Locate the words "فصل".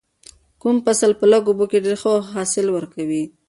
0.85-1.11